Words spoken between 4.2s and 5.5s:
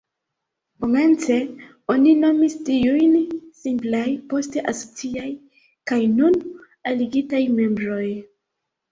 poste "asociaj"